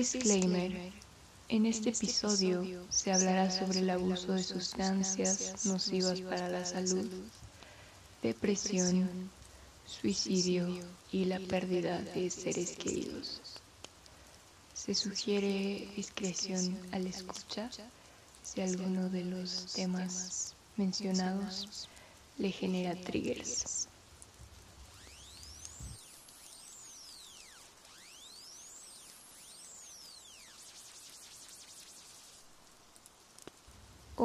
[0.00, 0.72] Disclaimer.
[1.50, 7.06] En este episodio se hablará sobre el abuso de sustancias nocivas para la salud,
[8.22, 9.30] depresión,
[9.84, 10.66] suicidio
[11.12, 13.42] y la pérdida de seres queridos.
[14.72, 17.70] Se sugiere discreción al escuchar
[18.42, 21.90] si alguno de los temas mencionados
[22.38, 23.79] le genera triggers.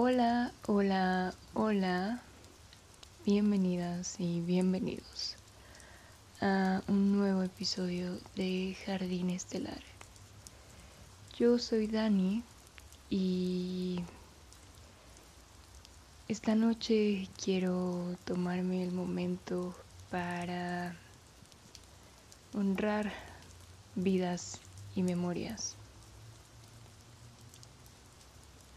[0.08, 2.22] Hola, hola, hola.
[3.26, 5.36] Bienvenidas y bienvenidos
[6.42, 9.82] a un nuevo episodio de Jardín Estelar.
[11.40, 12.44] Yo soy Dani
[13.10, 14.00] y
[16.28, 19.74] esta noche quiero tomarme el momento
[20.12, 20.96] para
[22.54, 23.12] honrar
[23.96, 24.60] vidas
[24.96, 25.76] y memorias.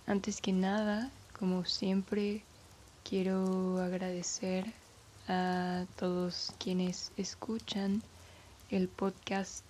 [0.06, 2.42] Antes que nada, como siempre,
[3.04, 4.72] quiero agradecer
[5.28, 8.02] a todos quienes escuchan
[8.70, 9.64] el podcast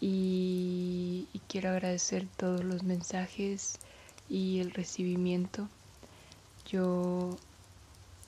[0.00, 3.78] y, quiero agradecer todos los mensajes
[4.28, 5.68] y el recibimiento.
[6.66, 7.36] Yo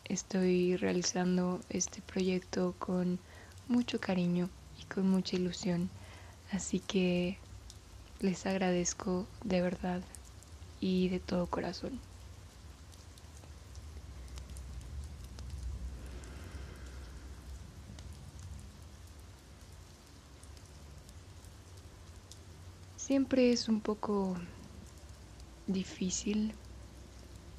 [0.04, 3.18] estoy realizando este proyecto con
[3.68, 5.88] mucho cariño y con mucha ilusión,
[6.52, 7.38] así que
[8.20, 10.02] les agradezco de verdad
[10.80, 12.00] y de todo corazón.
[23.14, 24.36] Siempre es un poco
[25.68, 26.52] difícil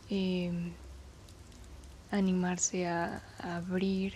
[0.09, 0.73] em,
[2.11, 4.15] animarse a abrir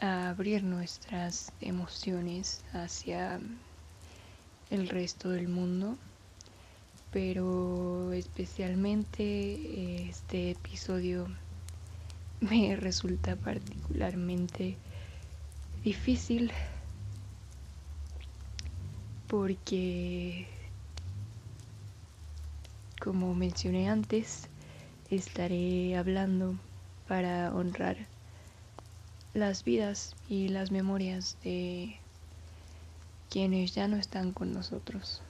[0.00, 3.38] a abrir nuestras emociones hacia
[4.70, 5.98] el resto del mundo,
[7.12, 11.26] pero especialmente este episodio
[12.40, 14.78] me resulta particularmente
[15.84, 16.50] difícil
[19.32, 20.46] porque
[23.00, 24.50] como mencioné antes
[25.08, 26.54] estaré hablando
[27.08, 27.96] para honrar
[29.32, 31.96] las vidas y las memorias de
[33.30, 35.22] quienes ya no están con nosotros.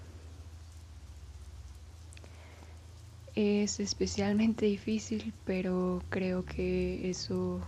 [3.37, 7.61] Es especialmente difícil, pero creo que eso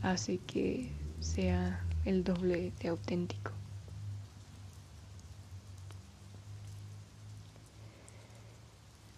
[0.00, 3.52] hace que sea el doble de auténtico.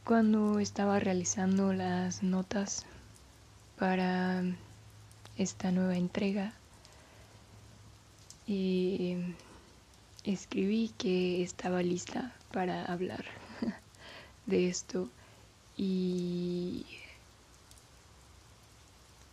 [0.08, 2.86] Cuando estaba realizando las notas
[3.78, 4.42] para
[5.36, 6.54] esta nueva entrega
[8.46, 9.18] y
[10.24, 13.22] escribí que estaba lista para hablar
[14.46, 15.10] de esto
[15.76, 16.86] y,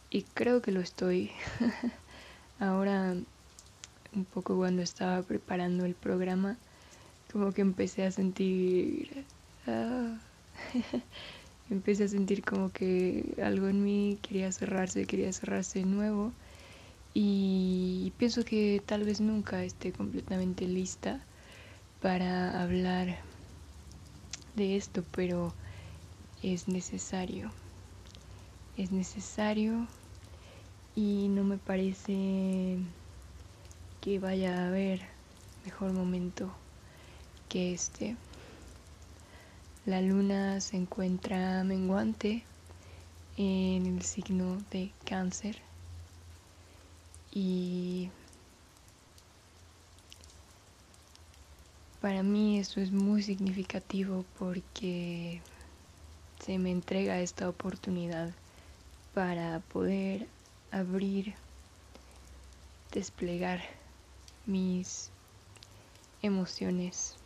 [0.10, 1.32] y creo que lo estoy.
[2.60, 3.16] Ahora,
[4.14, 6.58] un poco cuando estaba preparando el programa,
[7.32, 9.24] como que empecé a sentir...
[9.68, 10.18] Ah,
[11.70, 16.32] empecé a sentir como que algo en mí quería cerrarse, quería cerrarse de nuevo
[17.14, 21.22] y pienso que tal vez nunca esté completamente lista
[22.02, 23.20] para hablar
[24.56, 25.54] de esto, pero
[26.44, 27.52] es necesario.
[28.78, 29.88] Es necesario
[30.96, 32.78] y no me parece
[34.02, 35.02] que vaya a haber
[35.64, 36.54] mejor momento
[37.50, 38.18] que este.
[39.86, 42.44] La luna se encuentra menguante
[43.38, 45.62] en el signo de cáncer.
[47.32, 48.10] Y
[52.02, 55.40] para mí eso es muy significativo porque
[56.40, 58.34] se me entrega esta oportunidad
[59.14, 60.28] para poder
[60.72, 61.36] abrir,
[62.92, 63.62] desplegar
[64.48, 65.12] mis
[66.24, 67.18] emociones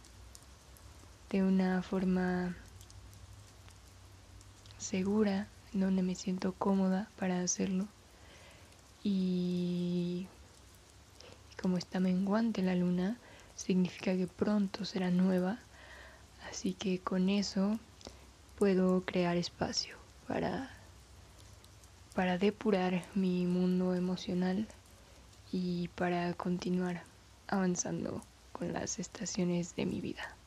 [1.29, 2.55] de una forma
[4.77, 7.87] segura, donde me siento cómoda para hacerlo
[9.03, 10.27] y
[11.61, 13.17] como está menguante la luna,
[13.55, 15.59] significa que pronto será nueva,
[16.49, 17.79] así que con eso
[18.57, 19.97] puedo crear espacio
[20.27, 20.71] para,
[22.15, 24.67] para depurar mi mundo emocional
[25.51, 27.03] y para continuar
[27.47, 28.21] avanzando
[28.51, 30.38] con las estaciones de mi vida.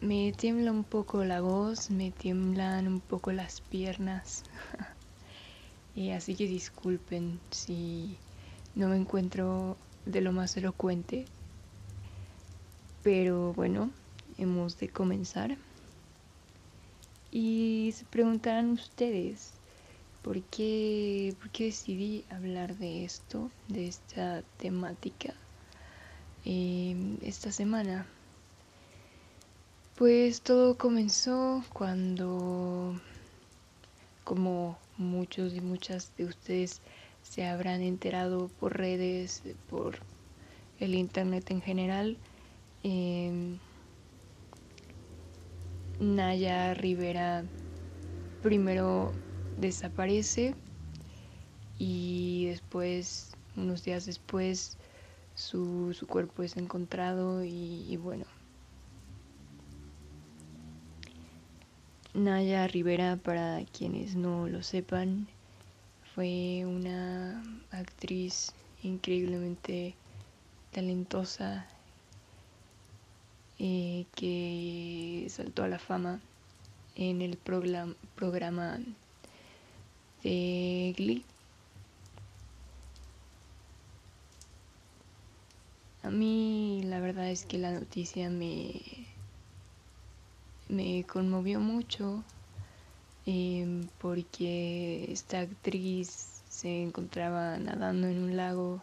[0.00, 4.44] Me tiembla un poco la voz, me tiemblan un poco las piernas.
[6.14, 8.18] así que disculpen si
[8.74, 11.24] no me encuentro de lo más elocuente,
[13.02, 13.90] pero bueno,
[14.36, 15.56] hemos de comenzar.
[17.32, 19.52] Y se preguntarán ustedes,
[20.22, 25.32] ¿por qué, por qué decidí hablar de esto, de esta temática,
[26.44, 28.06] eh, esta semana?
[29.96, 33.00] Pues todo comenzó cuando,
[34.24, 36.82] como muchos y muchas de ustedes
[37.22, 40.00] se habrán enterado por redes, por
[40.78, 42.18] el internet en general,
[42.82, 43.56] eh,
[45.98, 47.46] Naya Rivera
[48.42, 49.14] primero
[49.56, 50.54] desaparece
[51.78, 54.76] y después, unos días después,
[55.34, 58.26] su, su cuerpo es encontrado y bueno,
[62.16, 65.28] Naya Rivera, para quienes no lo sepan,
[66.14, 69.94] fue una actriz increíblemente
[70.72, 71.66] talentosa
[73.58, 76.18] eh, que saltó a la fama
[76.94, 78.78] en el programa
[80.22, 81.22] de Glee.
[86.02, 89.05] A mí la verdad es que la noticia me
[90.68, 92.22] me conmovió mucho
[93.24, 98.82] em, porque esta actriz se encontraba nadando en un lago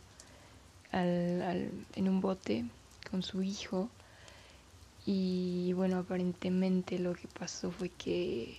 [0.91, 2.65] en un bote
[3.09, 3.89] con su hijo.
[5.05, 8.55] Y bueno aparentemente lo que pasó fue que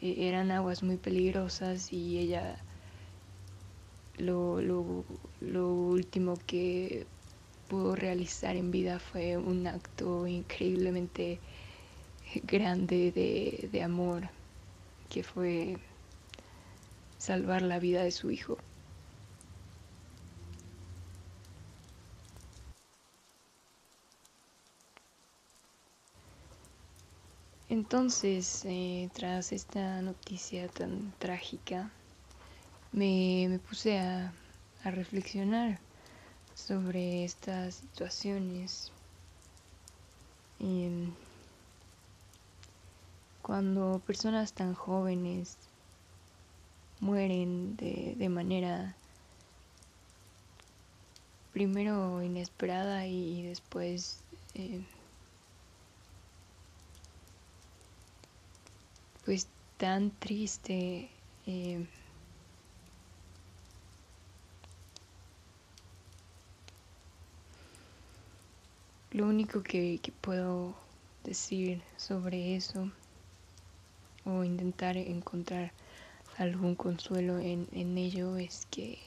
[0.00, 2.56] e, eran aguas muy peligrosas y ella
[4.18, 7.06] lo, lo último que
[7.68, 11.38] pudo realizar en vida fue un acto increíblemente
[12.42, 14.28] grande de, de amor
[15.08, 15.76] que fue
[17.18, 18.58] salvar la vida de su hijo.
[27.70, 31.90] Entonces, eh, tras esta noticia tan trágica,
[32.90, 34.32] me, me puse a,
[34.82, 35.78] a, reflexionar
[36.54, 38.90] sobre estas situaciones.
[43.50, 45.56] Cuando personas tan jóvenes
[47.00, 48.94] mueren de, de manera
[51.52, 54.20] primero inesperada y, después
[54.54, 54.84] eh,
[59.24, 59.48] pues
[59.78, 61.10] tan triste
[61.48, 61.84] eh,
[69.10, 70.72] lo único que, que puedo
[71.24, 72.92] decir sobre eso
[74.24, 75.72] o intentar encontrar
[76.36, 78.98] algún consuelo en, en ello es que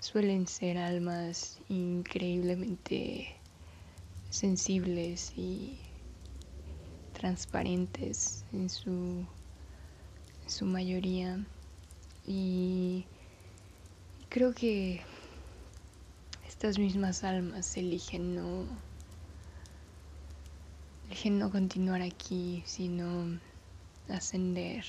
[0.00, 3.28] suelen ser almas increíblemente
[4.30, 5.78] sensibles y
[7.12, 8.90] transparentes en su,
[10.42, 11.38] en su mayoría.
[12.26, 13.04] Y
[14.28, 15.02] creo que
[16.48, 18.66] estas mismas almas eligen no
[21.06, 23.38] eligen no continuar aquí sino
[24.08, 24.84] ascender,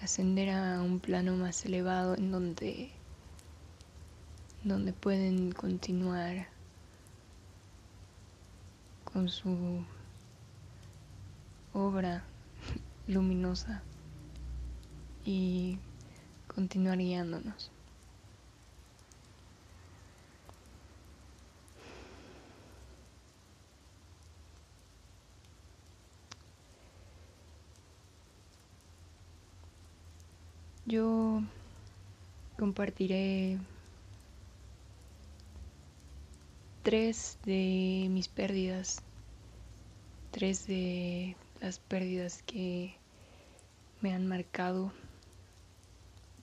[0.00, 2.90] ascender a un plano más elevado en donde,
[4.64, 6.46] donde pueden continuar
[9.04, 9.84] con su
[11.72, 12.24] obra
[13.06, 13.82] luminosa
[15.24, 15.78] y
[16.46, 17.70] continuar guiándonos.
[30.92, 31.40] Yo
[32.58, 33.58] compartiré
[36.82, 39.00] tres de mis pérdidas,
[40.32, 42.94] tres de las pérdidas que
[44.02, 44.92] me han marcado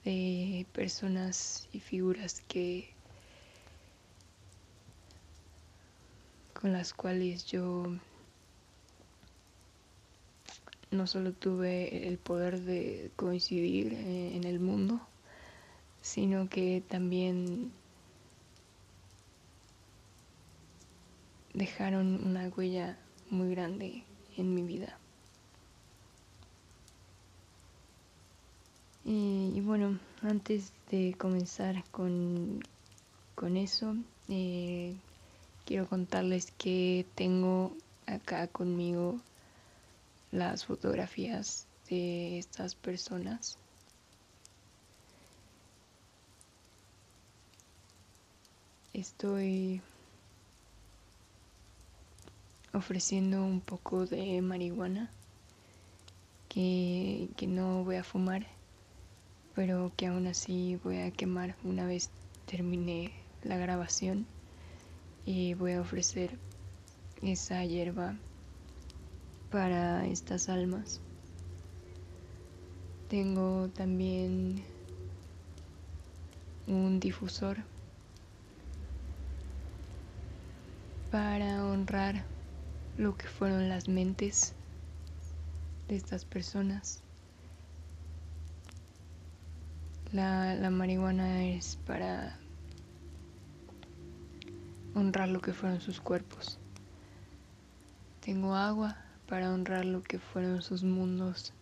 [0.03, 2.89] de personas y figuras que
[6.59, 7.85] con las cuales yo
[10.91, 14.99] no solo tuve el poder de coincidir eh, en el mundo,
[16.01, 17.71] sino que también
[21.53, 22.97] dejaron una huella
[23.29, 24.03] muy grande
[24.37, 24.97] en mi vida.
[29.05, 32.61] Y, bueno, antes de comenzar con,
[33.33, 33.95] con eso,
[34.27, 34.95] eh,
[35.65, 39.19] quiero contarles que tengo acá conmigo
[40.31, 43.57] las fotografías de estas personas.
[48.99, 49.81] estoy
[52.73, 55.09] ofreciendo un poco de marihuana
[56.49, 58.45] que, que no voy a fumar,
[59.55, 62.09] pero que aún así voy a quemar una vez
[62.45, 64.25] termine la grabación
[65.25, 66.37] y voy a ofrecer
[67.21, 68.15] esa hierba
[69.49, 71.01] para estas almas.
[73.07, 74.63] Tengo también
[76.67, 77.57] un difusor
[81.09, 82.23] para honrar
[82.97, 84.53] lo que fueron las mentes
[85.87, 87.01] de estas personas.
[90.11, 92.37] La, la marihuana es para
[94.93, 96.59] honrar lo que fueron sus cuerpos.
[98.21, 101.53] Tengo agua para honrar lo que fueron sus mundos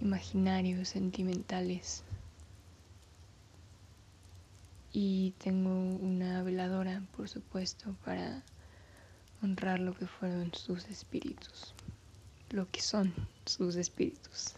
[0.00, 2.02] imaginarios, sentimentales.
[4.92, 8.42] Y tengo una veladora, por supuesto, para
[9.42, 11.74] honrar lo que fueron sus espíritus,
[12.50, 13.12] lo que son
[13.44, 14.54] sus espíritus.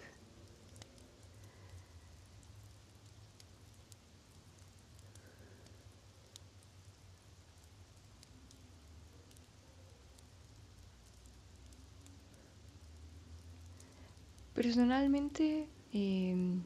[14.57, 16.63] Personalmente, em,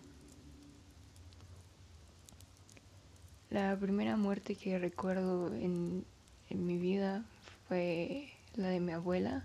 [3.51, 6.05] la primera muerte que recuerdo en,
[6.51, 7.25] mi vida
[7.67, 9.45] fue la de mi abuela,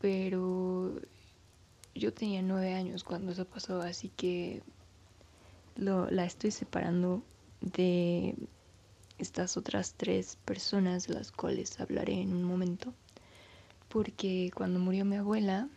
[0.00, 1.00] pero
[1.94, 4.64] yo tenía nueve años cuando eso pasó, así que
[5.76, 7.22] la estoy separando
[7.60, 8.34] de
[9.18, 12.92] estas otras tres personas de las cuales hablaré en un momento,
[13.88, 15.68] porque cuando murió mi abuela,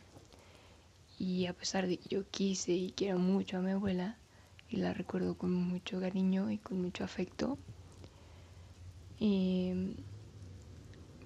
[1.19, 4.17] y a pesar de que yo quise y quiero mucho a mi abuela,
[4.69, 7.59] y la recuerdo con mucho cariño y con mucho afecto,
[9.19, 9.95] em,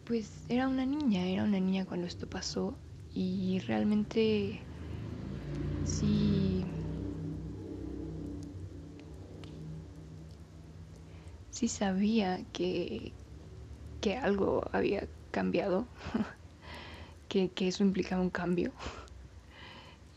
[0.04, 2.78] pues era una niña, era una niña cuando esto pasó
[3.14, 4.60] y realmente
[5.84, 6.66] sí
[11.52, 13.14] sí sabía que,
[14.02, 15.88] que algo había cambiado,
[17.30, 18.74] que, que eso implicaba un cambio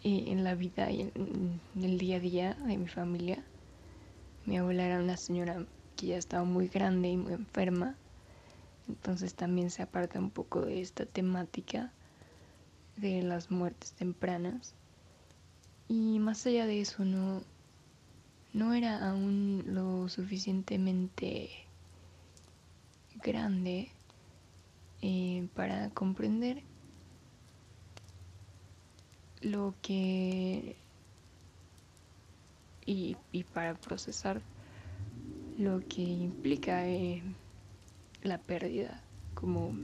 [0.07, 3.45] en la vida y en, el día a día de mi familia.
[4.45, 7.97] Mi abuela era una señora que ya estaba muy grande y muy enferma,
[8.89, 11.93] entonces también se aparta un poco de esta temática
[12.97, 14.75] de las muertes tempranas.
[15.89, 17.43] Y más allá de eso, no,
[18.53, 21.51] no era aún lo suficientemente
[23.25, 23.91] grande
[25.03, 26.63] eh, para comprender
[29.43, 30.77] lo que
[32.87, 33.17] y,
[33.53, 34.41] para procesar
[35.59, 37.23] lo que implica eh,
[38.23, 39.03] la pérdida
[39.35, 39.77] como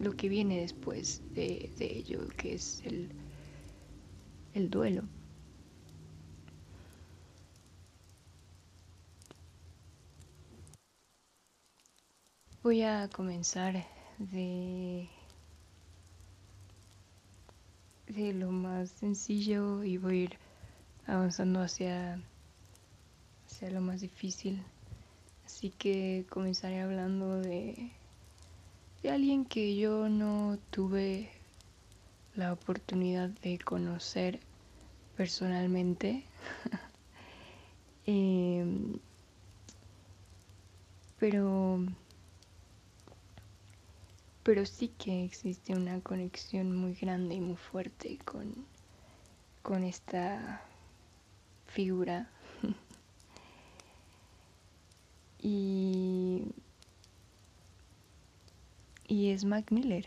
[0.00, 3.10] lo que viene después de, ello que es el,
[4.54, 5.02] el duelo.
[12.62, 13.84] Voy a comenzar
[14.18, 15.08] de
[18.12, 20.38] de lo más sencillo y voy a ir
[21.06, 22.20] avanzando hacia,
[23.46, 24.62] hacia lo más difícil.
[25.44, 27.92] Así que comenzaré hablando de,
[29.02, 31.30] de alguien que yo no tuve
[32.34, 34.40] la oportunidad de conocer
[35.16, 36.24] personalmente.
[38.04, 38.98] Em,
[41.20, 41.78] pero
[44.42, 48.66] pero sí que existe una conexión muy grande y muy fuerte con,
[49.62, 50.62] con esta
[51.66, 52.28] figura.
[55.38, 56.44] y,
[59.06, 60.06] y es Mac Miller.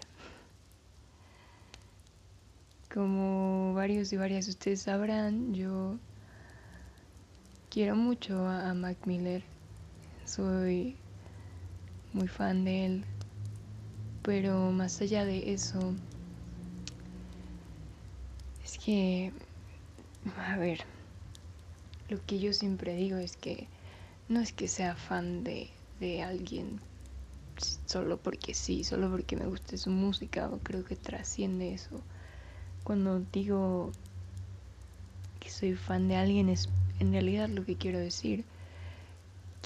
[2.93, 5.97] Como varios y varias de ustedes sabrán, yo
[7.69, 9.43] quiero mucho a Mac Miller.
[10.25, 10.97] Soy
[12.13, 13.05] muy fan de él
[14.25, 15.93] pero más allá de eso,
[18.63, 19.31] es que,
[20.35, 20.79] a ver,
[22.09, 23.67] lo que yo siempre digo es que
[24.27, 26.81] no es que sea fan de, de alguien
[27.85, 32.01] solo porque sí, solo porque me guste su música, o creo que trasciende eso.
[32.83, 33.91] Cuando digo
[35.39, 36.67] que soy fan de alguien es
[36.99, 38.43] en realidad lo que quiero decir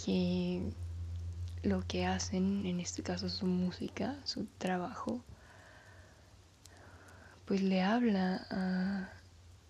[0.04, 0.62] que
[1.64, 5.24] lo que hacen, en este caso su música, su trabajo,
[7.46, 8.46] pues le habla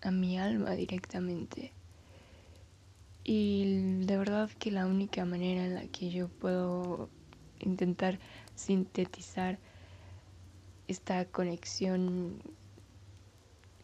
[0.02, 1.72] a, mi alma directamente.
[3.24, 7.08] Y de verdad que la única manera en la que yo puedo
[7.58, 8.18] intentar
[8.54, 9.58] sintetizar
[10.88, 12.42] esta conexión,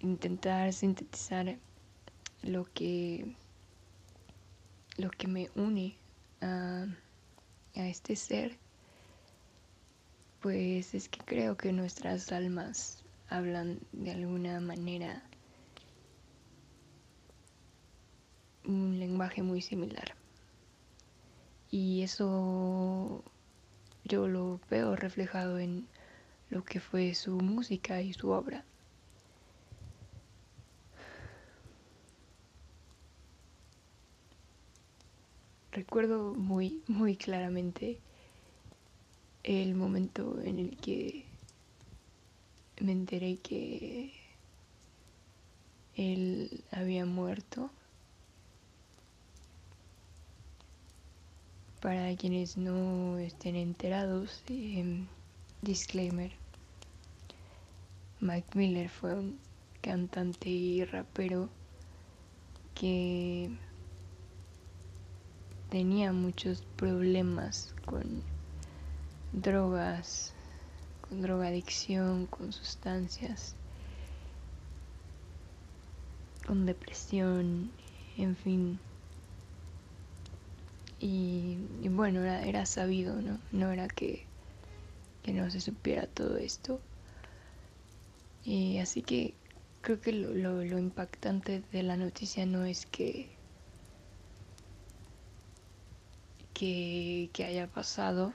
[0.00, 1.58] intentar sintetizar
[2.42, 3.36] lo que,
[4.96, 5.96] lo que me une
[6.40, 6.86] a,
[7.76, 8.56] a este ser,
[10.40, 15.22] pues es que creo que nuestras almas hablan de alguna manera
[18.64, 20.14] un lenguaje muy similar.
[21.70, 23.24] Y eso
[24.04, 25.86] yo lo veo reflejado en
[26.50, 28.64] lo que fue su música y su obra.
[35.76, 37.98] Recuerdo muy, muy claramente
[39.42, 41.26] el momento en el que
[42.80, 44.10] me enteré que
[45.94, 47.68] él había muerto.
[51.82, 55.06] Para quienes no estén enterados, em,
[55.60, 56.32] disclaimer,
[58.20, 59.38] Mike Miller fue un
[59.82, 61.50] cantante y rapero
[62.74, 63.50] que
[65.70, 68.22] tenía muchos problemas con
[69.32, 70.32] drogas,
[71.08, 73.54] con drogadicción, con sustancias,
[76.46, 77.70] con depresión,
[78.16, 78.78] en fin.
[80.98, 81.58] Y,
[81.90, 83.38] bueno, era, sabido, ¿no?
[83.52, 84.24] No era que,
[85.22, 86.80] que no se supiera todo esto.
[88.44, 89.34] Y así que
[89.82, 93.35] creo que lo, lo, impactante de la noticia no es que,
[96.58, 98.32] que, haya pasado,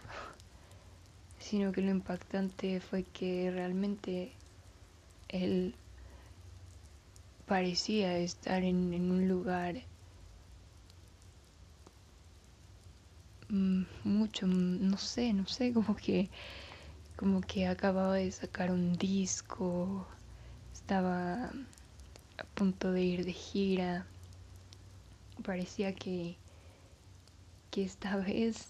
[1.39, 4.31] sino que lo impactante fue que realmente
[5.29, 5.75] él
[7.45, 9.75] parecía estar en, en un lugar
[13.51, 16.29] Mm, mucho, mm, no sé, no sé, como que
[17.17, 20.07] como que acababa de sacar un disco,
[20.73, 21.51] estaba
[22.37, 24.07] a punto de ir de gira.
[25.43, 26.37] Parecía que
[27.71, 28.67] que esta vez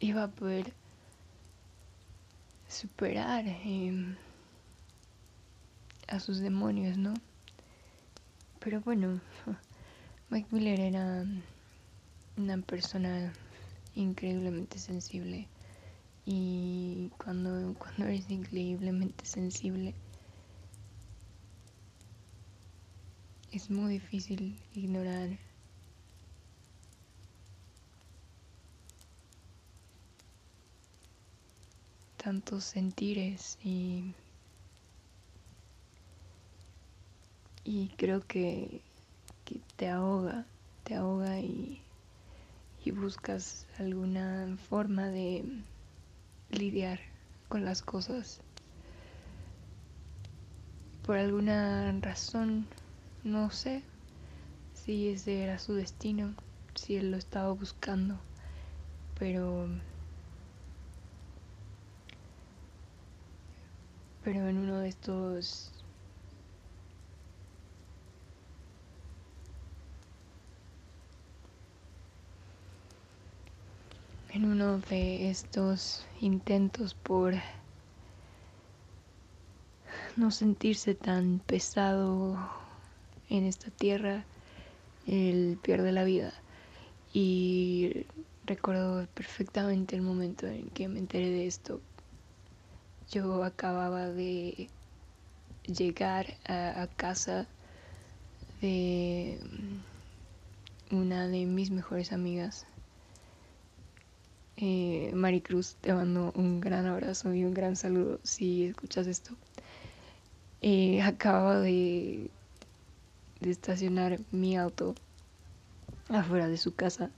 [0.00, 0.72] iba a poder
[2.68, 4.16] superar em,
[6.08, 7.14] a sus demonios, ¿no?
[8.60, 9.20] Pero bueno,
[10.30, 11.24] Mike Miller era
[12.36, 13.32] una persona
[13.94, 15.48] increíblemente sensible.
[16.26, 19.94] Y cuando, cuando eres increíblemente sensible,
[23.52, 25.30] es muy difícil ignorar
[32.16, 34.14] tantos sentires y
[37.64, 38.80] y creo que,
[39.76, 40.44] te ahoga,
[40.84, 41.80] te ahoga y,
[42.84, 45.44] y buscas alguna forma de
[46.50, 46.98] lidiar
[47.48, 48.40] con las cosas.
[51.04, 52.66] Por alguna razón,
[53.24, 53.82] no sé
[54.72, 56.34] si ese era su destino,
[56.74, 58.18] si él lo estaba buscando,
[59.18, 59.68] pero
[64.22, 65.72] pero en uno de estos
[74.32, 77.34] en uno de estos intentos por
[80.16, 82.59] no sentirse tan pesado
[83.30, 84.24] en esta tierra,
[85.06, 86.32] él pierde la vida.
[87.12, 88.06] Y
[88.44, 91.80] recuerdo perfectamente el momento en que me enteré de esto.
[93.10, 94.68] Yo acababa de
[95.64, 97.46] llegar a, casa
[98.60, 99.40] de
[100.90, 102.66] una de mis mejores amigas
[104.62, 109.34] eh, Maricruz, te mando un gran abrazo y un gran saludo si escuchas esto.
[110.60, 112.30] Eh, acabo de,
[113.40, 114.94] de estacionar mi auto
[116.08, 117.10] afuera de su casa.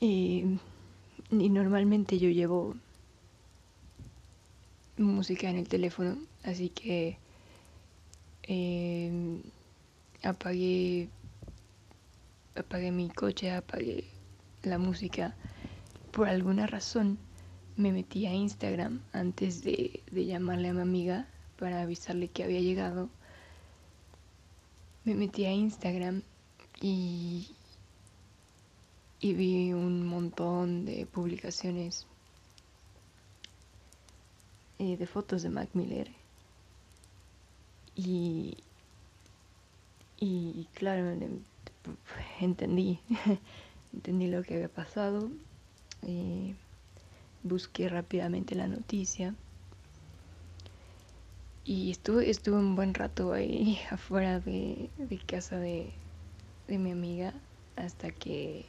[0.00, 0.58] y
[1.30, 2.76] normalmente yo llevo
[4.96, 7.18] música en el teléfono, así que
[8.44, 9.40] eh,
[10.22, 11.08] apagué,
[12.54, 14.04] apagué mi coche, apagué
[14.62, 15.34] la música
[16.12, 17.18] por alguna razón
[17.76, 21.26] me metí a Instagram antes de, llamarle a mi amiga
[21.58, 23.10] para avisarle que había llegado.
[25.06, 26.22] Me metí a Instagram
[26.80, 27.48] y,
[29.20, 32.08] y vi un montón de publicaciones
[34.80, 36.10] eh, de fotos de Mac Miller.
[37.94, 38.56] Y,
[40.18, 41.16] y claro,
[42.40, 42.98] entendí,
[43.94, 45.30] entendí lo que había pasado.
[46.02, 46.56] Eh,
[47.44, 49.36] busqué rápidamente la noticia.
[51.66, 55.92] Y estuve, estuve un buen rato ahí afuera de, de casa de,
[56.68, 57.34] de mi amiga
[57.74, 58.64] hasta que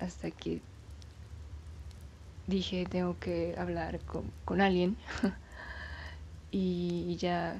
[0.00, 0.62] hasta que
[2.48, 4.96] dije tengo que hablar con, con alguien
[6.50, 7.56] y ya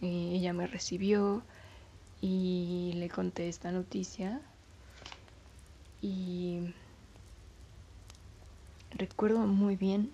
[0.00, 1.42] ella me recibió
[2.20, 4.42] y le conté esta noticia
[6.02, 6.74] y
[8.90, 10.10] recuerdo muy bien,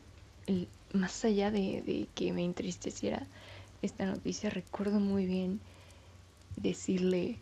[0.93, 3.27] más allá de, que me entristeciera
[3.83, 5.61] esta noticia, recuerdo muy bien
[6.57, 7.39] decirle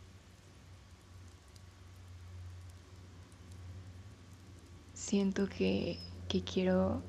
[4.94, 7.02] siento que, que quiero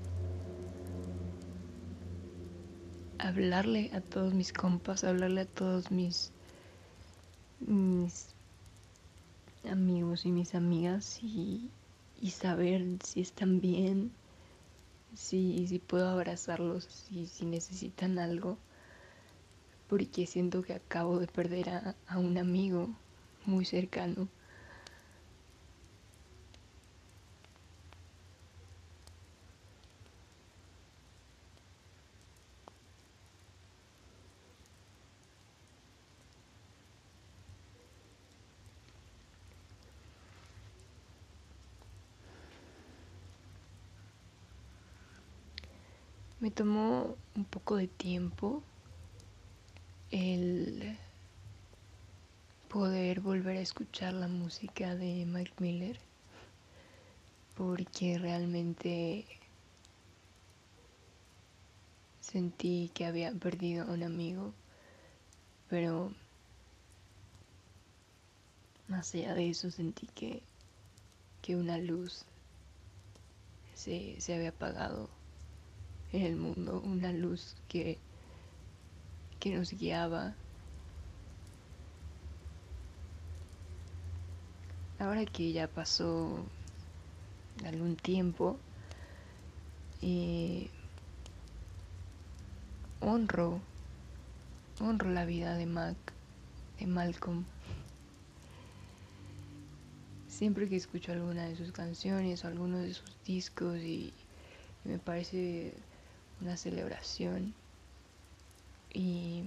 [3.17, 6.31] hablarle a todos mis compas, hablarle a todos mis,
[7.59, 8.27] mis
[9.69, 11.69] amigos y mis amigas y
[12.31, 14.11] saber si están bien,
[15.15, 18.57] si, si puedo abrazarlos, si, si necesitan algo,
[19.89, 22.89] porque siento que acabo de perder a, a un amigo
[23.45, 24.27] muy cercano.
[46.59, 48.61] Tomó un poco de tiempo
[50.11, 50.97] el
[52.67, 55.97] poder volver a escuchar la música de Mike Miller
[57.55, 59.25] porque realmente
[62.19, 64.53] sentí que había perdido a un amigo,
[65.69, 66.11] pero
[68.89, 70.43] más allá de eso sentí que,
[71.41, 72.25] que una luz
[73.75, 75.18] se, se había apagado
[76.11, 77.97] en el mundo, una luz que,
[79.39, 80.33] que nos guiaba.
[84.97, 86.43] Ahora que ya pasó
[87.65, 88.57] algún tiempo,
[90.01, 90.69] eh,
[92.99, 93.61] honro,
[94.81, 95.97] honro la vida de Mac,
[96.79, 97.45] de Malcolm.
[100.27, 104.13] Siempre que escucho alguna de sus canciones o alguno de sus discos y
[104.85, 105.73] me parece
[106.41, 107.53] una celebración
[108.93, 109.43] y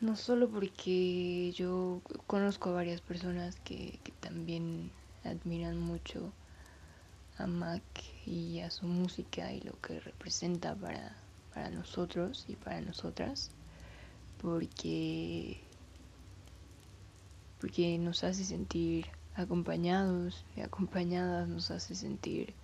[0.00, 4.90] no solo porque yo conozco a varias personas que, que también
[5.24, 6.32] admiran mucho
[7.38, 7.82] a Mac
[8.26, 11.16] y a su música y lo que representa para,
[11.54, 13.50] para nosotros y para nosotras
[14.40, 15.60] porque
[17.62, 22.54] porque nos hace sentir acompañados y acompañadas, nos hace sentir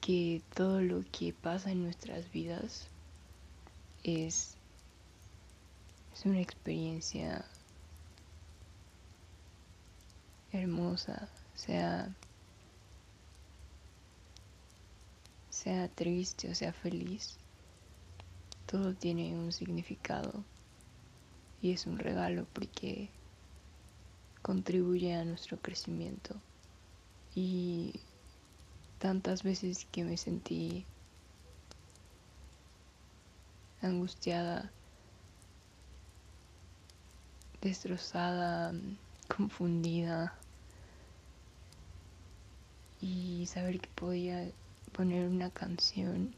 [0.00, 2.86] que todo lo que pasa en nuestras vidas
[4.04, 4.56] es,
[6.12, 7.44] es una experiencia
[10.52, 12.14] hermosa, sea,
[15.50, 17.38] sea triste o sea feliz,
[18.66, 20.44] todo tiene un significado
[21.64, 23.08] y es un regalo porque
[24.42, 26.34] contribuye a nuestro crecimiento.
[27.34, 27.94] Y
[28.98, 30.84] tantas veces que me sentí
[33.80, 34.70] angustiada,
[37.62, 38.74] destrozada,
[39.34, 40.34] confundida
[43.00, 44.50] y saber que podía
[44.92, 46.34] poner una canción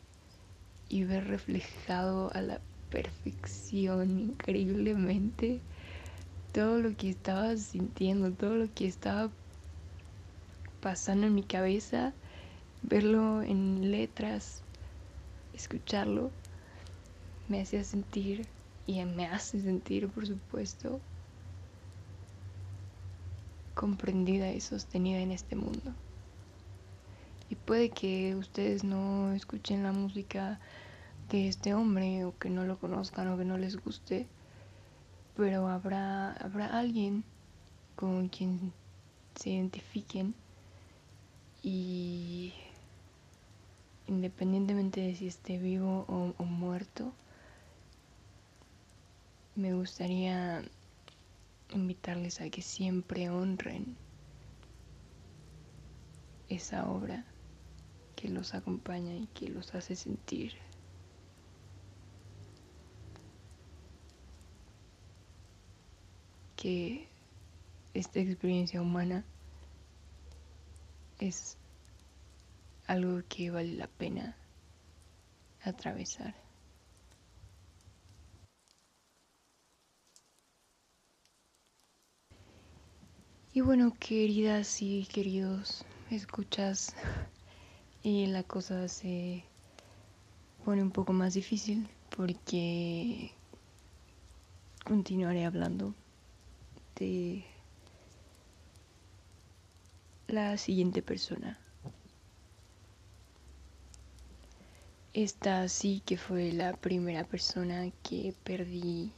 [0.88, 2.60] y ver reflejado a la
[2.96, 5.61] perfección, increíblemente,
[6.54, 9.30] todo lo que estaba sintiendo, todo lo que estaba
[10.80, 12.14] pasando en mi cabeza,
[12.82, 14.62] verlo en letras,
[15.52, 16.30] escucharlo,
[17.50, 18.46] me hacía sentir
[18.87, 20.98] y me hace sentir, por supuesto,
[23.74, 25.92] comprendida y sostenida en este mundo.
[27.50, 30.59] Y puede que ustedes no escuchen la música
[31.28, 34.26] de este hombre o que no lo conozcan o que no les guste,
[35.36, 37.24] pero habrá, habrá alguien
[37.94, 38.72] con quien
[39.34, 40.34] se identifiquen
[41.62, 42.52] y
[44.06, 47.12] independientemente de si esté vivo o, o muerto,
[49.56, 50.62] me gustaría
[51.70, 53.96] invitarles a que siempre honren
[56.48, 57.24] esa obra
[58.14, 60.52] que los acompaña y que los hace sentir
[66.66, 67.07] que
[67.94, 69.24] esta experiencia humana
[71.20, 71.57] es
[72.88, 74.35] algo que vale la pena
[75.62, 76.35] atravesar.
[83.52, 86.96] Y bueno, queridas y queridos, escuchas
[88.02, 89.44] y la cosa se
[90.64, 93.31] pone un poco más difícil porque
[94.85, 95.94] continuaré hablando
[96.98, 97.44] de
[100.28, 101.59] la siguiente persona.
[105.12, 109.12] Esta sí que fue la primera persona que perdí,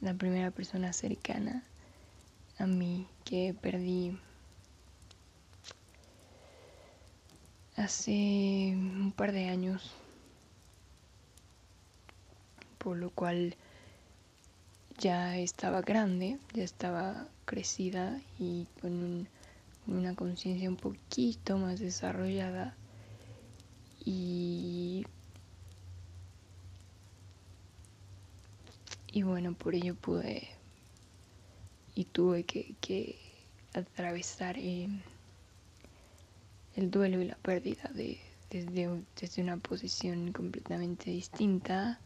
[0.00, 1.64] la primera persona cercana
[2.58, 4.18] a mí que perdí
[7.76, 9.92] hace un par de años,
[12.78, 13.56] por lo cual
[15.00, 19.26] ya estaba grande, ya estaba crecida y con
[19.86, 22.76] una conciencia un poquito más desarrollada.
[24.04, 25.04] Y
[29.12, 30.48] y bueno por ello pude
[31.94, 33.18] y tuve que,
[33.72, 34.88] atravesar eh,
[36.76, 42.00] el duelo y la pérdida de, desde, desde una posición completamente distinta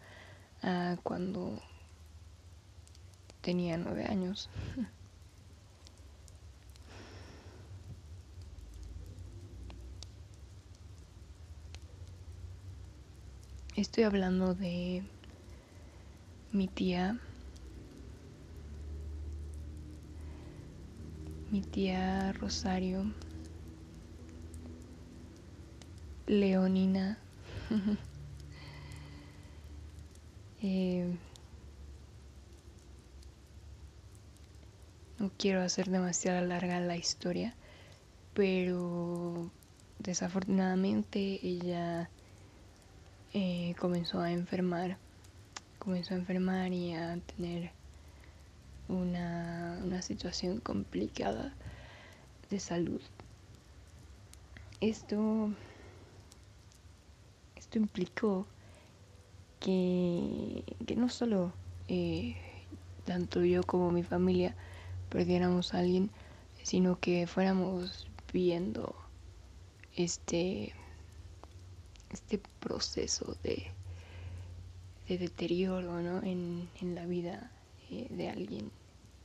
[0.63, 1.61] a cuando
[3.45, 4.49] tenía nueve años.
[13.77, 15.03] Estoy hablando de
[16.53, 17.19] mi tía,
[21.51, 23.05] mi tía Rosario,
[26.27, 27.19] Leonina.
[30.63, 31.15] eh,
[35.19, 37.55] No quiero hacer demasiado larga la historia,
[38.35, 39.51] pero
[40.01, 42.11] desafortunadamente ella
[43.33, 44.97] eh, comenzó a enfermar,
[45.79, 47.71] comenzó a enfermar y a tener
[48.89, 51.55] una, una situación complicada
[52.51, 53.01] de salud.
[54.81, 55.51] Esto,
[57.57, 58.47] esto implicó
[59.61, 61.53] que, que no solo
[61.89, 62.37] eh,
[63.05, 64.55] tanto yo como mi familia
[65.15, 66.11] perdiéramos a alguien,
[66.65, 68.97] sino que fuéramos viendo
[69.95, 70.75] este,
[72.11, 73.71] este proceso de,
[75.09, 76.21] de deterioro ¿no?
[76.25, 77.53] en, en, la vida
[77.93, 78.73] eh, de alguien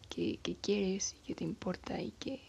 [0.09, 2.39] que, que quieres y que te importa y que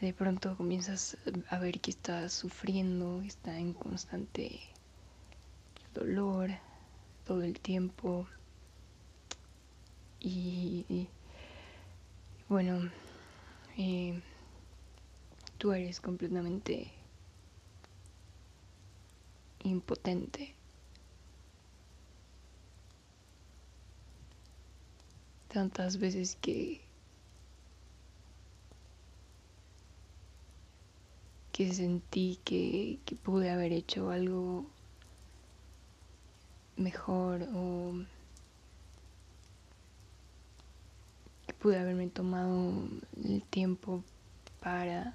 [0.00, 1.16] de pronto comienzas
[1.48, 4.58] a ver que está sufriendo, está en constante
[5.94, 6.50] dolor
[7.24, 8.26] todo el tiempo
[10.18, 11.06] y
[12.48, 12.90] bueno,
[13.76, 14.20] eh,
[15.58, 16.92] tú eres completamente
[19.64, 20.54] impotente.
[25.48, 26.84] Tantas veces que
[31.52, 34.66] que sentí que, que pude haber hecho algo
[36.76, 37.94] mejor o
[41.64, 42.74] pude haberme tomado
[43.24, 44.04] el tiempo
[44.60, 45.14] para,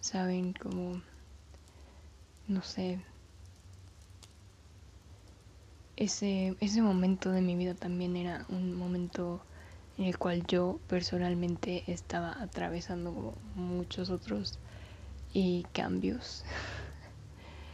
[0.00, 1.00] saben, como,
[2.48, 2.98] no sé,
[5.94, 9.40] ese, ese momento de mi vida también era un momento
[9.96, 14.58] en el cual yo personalmente estaba atravesando como muchos otros
[15.32, 16.44] y cambios,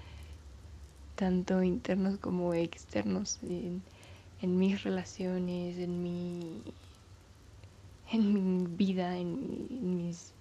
[1.14, 3.81] tanto internos como externos, en,
[4.43, 6.62] en mis relaciones, en mi
[8.12, 10.33] en mi vida, en, mis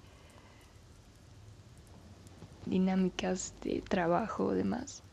[2.65, 5.03] dinámicas de trabajo, demás.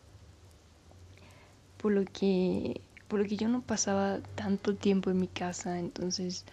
[1.79, 6.45] Por lo que por lo que yo no pasaba tanto tiempo en mi casa, entonces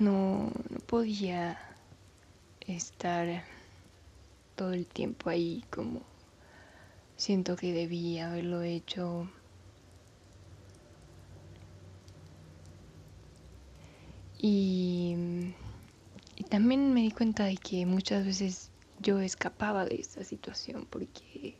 [0.00, 1.56] no, no podía
[2.66, 3.44] estar
[4.56, 6.02] todo el tiempo ahí como
[7.16, 9.28] siento que debía haberlo hecho
[14.48, 15.16] Y,
[16.50, 21.58] también me di cuenta de que muchas veces yo escapaba de esa situación porque,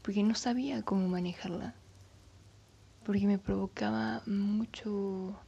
[0.00, 1.74] porque no sabía cómo manejarla.
[3.04, 5.38] Porque me provocaba mucho,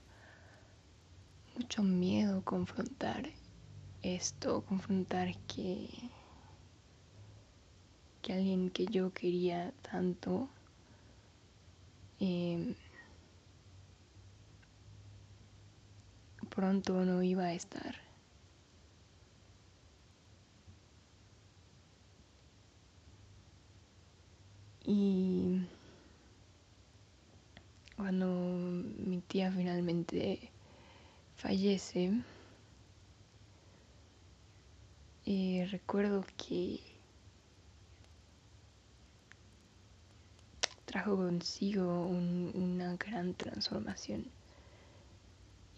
[1.55, 3.31] mucho miedo confrontar
[4.03, 5.89] esto, confrontar que,
[8.21, 10.51] que alguien que yo quería tanto
[12.21, 12.75] eh,
[16.57, 17.95] pronto no iba a estar.
[24.87, 25.67] Y
[27.97, 30.51] cuando mi tía finalmente
[31.37, 32.13] fallece,
[35.27, 36.81] eh, recuerdo que
[40.87, 44.36] trajo consigo una gran transformación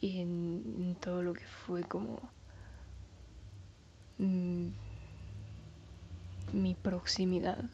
[0.01, 2.21] en, todo lo que fue como
[4.19, 4.69] mm,
[6.53, 7.65] mi proximidad.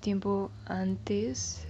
[0.00, 1.64] tiempo antes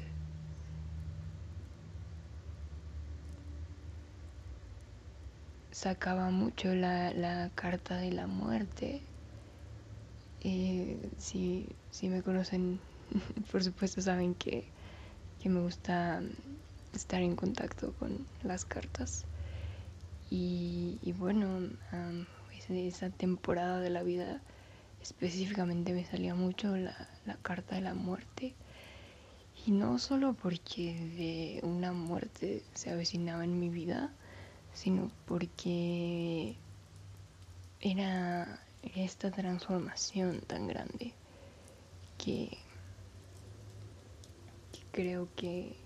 [5.70, 9.02] sacaba mucho la, carta de la muerte.
[10.40, 12.78] Eh, si, si, me conocen,
[13.52, 14.64] por supuesto saben que,
[15.40, 16.22] que me gusta
[16.94, 19.24] estar en contacto con las cartas.
[20.30, 21.68] Y, bueno,
[22.70, 24.40] esa temporada de la vida
[25.02, 28.54] específicamente me salía mucho la, la, carta de la muerte.
[29.66, 34.10] Y no solo porque de una muerte se avecinaba en mi vida,
[34.72, 36.56] sino porque
[37.80, 38.60] era
[38.94, 41.12] esta transformación tan grande
[42.18, 42.56] que,
[44.72, 45.81] que creo que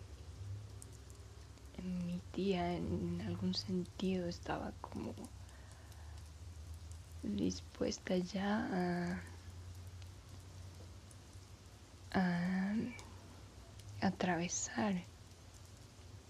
[1.82, 5.14] mi tía en algún sentido estaba como
[7.22, 9.22] dispuesta ya
[12.12, 12.74] a,
[14.00, 14.94] atravesar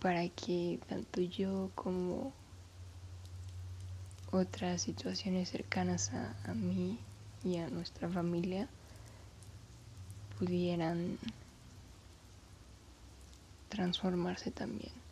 [0.01, 2.33] para que tanto yo como
[4.33, 6.99] otras situaciones cercanas a mí
[7.45, 8.69] y a nuestra familia
[10.39, 11.19] pudieran
[13.69, 15.06] transformarse también.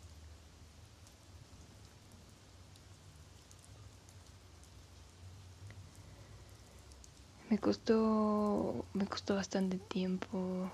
[7.55, 10.69] Me costó, me costó bastante tiempo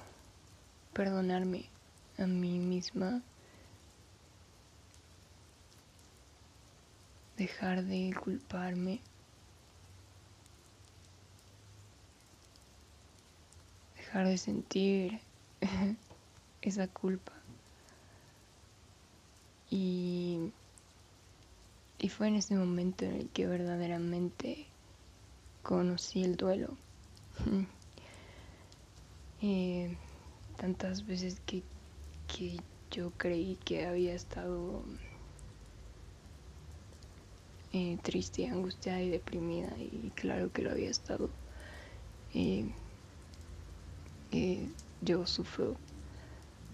[0.93, 1.65] perdonarme
[2.17, 3.21] a mí misma,
[7.37, 8.99] dejar de culparme,
[13.95, 15.19] dejar de sentir
[16.63, 17.33] esa culpa.
[19.69, 20.51] Y,
[21.99, 24.70] y fue en ese momento en el que verdaderamente
[25.63, 26.77] conocí el duelo.
[29.43, 29.97] Eh,
[30.57, 31.63] tantas veces que,
[32.27, 32.57] que
[32.91, 34.83] yo creí que había estado
[37.73, 41.31] eh, triste, angustiada y deprimida y claro que lo había estado.
[42.35, 42.69] Eh,
[45.01, 45.75] yo sufro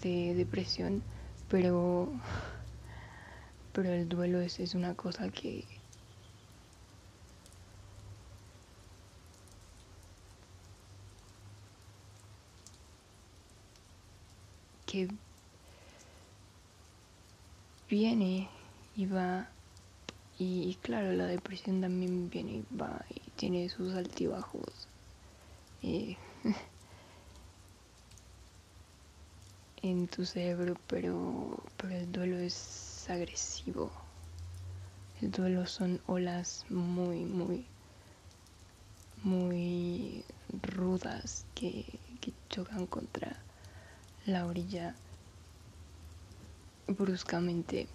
[0.01, 1.01] de depresión,
[1.49, 2.11] pero,
[3.73, 5.65] pero el duelo es, es una cosa que,
[17.89, 18.49] viene
[18.95, 19.47] y va
[20.39, 24.87] y, claro la depresión también viene y va y tiene sus altibajos.
[29.83, 33.91] En tu cerebro pero pero el duelo es agresivo.
[35.21, 37.65] El duelo son olas muy muy
[39.23, 40.23] muy
[40.75, 41.85] rudas que
[42.49, 43.46] chocan contra
[44.27, 44.93] la orilla
[46.85, 47.87] bruscamente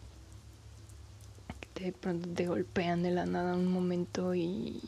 [1.74, 4.80] de pronto te golpean de la nada un momento y,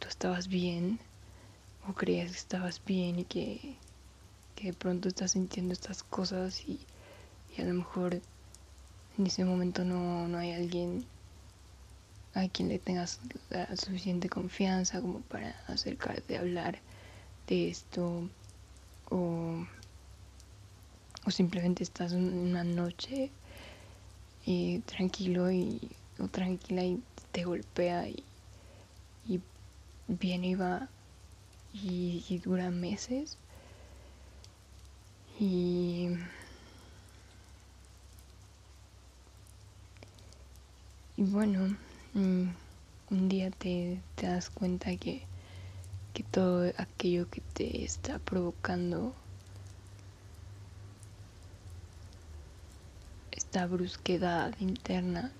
[0.00, 0.98] tú estabas bien
[1.88, 3.76] o creías que estabas bien y que,
[4.60, 6.80] de pronto estás sintiendo estas cosas y,
[7.58, 8.20] a lo mejor
[9.16, 11.04] en ese momento no, no hay alguien
[12.34, 13.20] a quien le tengas
[13.50, 16.80] la suficiente confianza como para acercarte a hablar
[17.46, 18.28] de esto
[19.08, 19.64] o
[21.26, 23.30] o simplemente estás una noche
[24.44, 27.02] y tranquilo y o tranquila y
[27.32, 28.22] te golpea y,
[30.06, 30.88] viene y va
[31.72, 33.38] y, dura meses
[35.40, 36.10] y
[41.16, 41.74] y bueno
[42.12, 42.48] mm,
[43.10, 45.22] un día te, te das cuenta que,
[46.12, 49.14] que todo aquello que te está provocando
[53.54, 55.30] esta brusquedad interna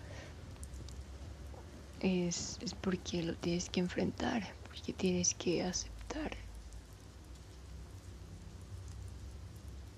[1.99, 6.31] es, es porque lo tienes que enfrentar, porque tienes que aceptar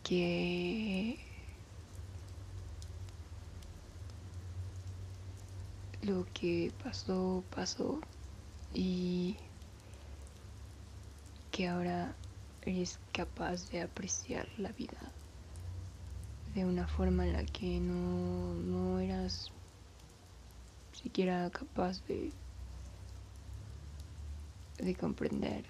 [0.03, 1.19] que
[6.01, 8.01] lo que pasó, pasó
[8.73, 9.37] y
[11.51, 12.17] que ahora
[12.63, 15.13] eres capaz de apreciar la vida
[16.57, 19.53] de una forma en la que no, no eras
[20.91, 22.33] siquiera capaz de,
[24.79, 25.67] de comprender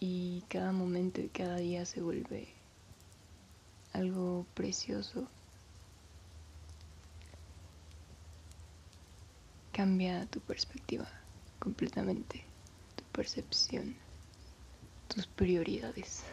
[0.00, 2.48] y cada momento y cada día se vuelve
[3.92, 5.28] algo precioso
[9.70, 11.06] cambia tu perspectiva
[11.60, 12.42] completamente,
[12.96, 13.94] tu percepción,
[15.06, 16.24] tus prioridades.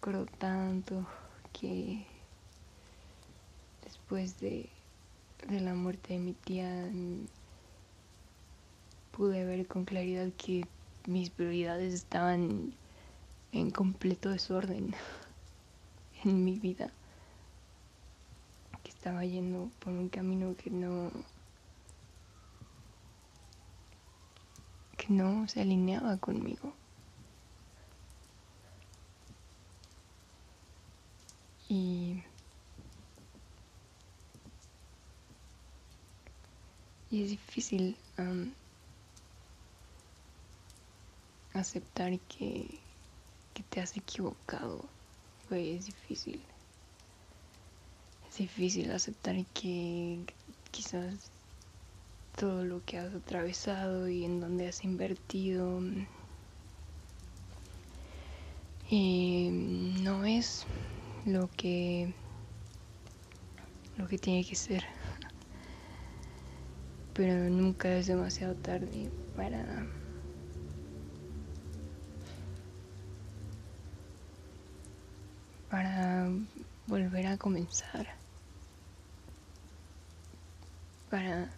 [0.00, 1.06] Recuerdo tanto
[1.52, 2.06] que
[3.84, 4.70] después de,
[5.48, 6.88] de la muerte de mi tía
[9.10, 10.66] pude ver con claridad que
[11.06, 12.74] mis prioridades estaban
[13.52, 14.94] en completo desorden
[16.24, 16.92] en mi vida
[18.98, 21.12] estaba yendo por un camino que no
[24.96, 26.74] que no se alineaba conmigo.
[31.68, 32.22] Y
[37.10, 37.96] y es difícil
[41.54, 42.80] aceptar que,
[43.54, 44.84] que te has equivocado.
[45.50, 46.42] es difícil
[48.38, 50.24] difícil aceptar que
[50.70, 51.32] quizás
[52.36, 55.80] todo lo que has atravesado y en donde has invertido
[58.90, 60.64] eh, no es
[61.26, 62.12] lo que
[63.96, 64.84] lo que tiene que ser
[67.14, 69.86] pero nunca es demasiado tarde para
[75.70, 76.28] para
[76.86, 78.06] volver a comenzar
[81.10, 81.50] para